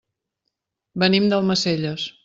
Venim 1.05 1.29
d'Almacelles. 1.35 2.13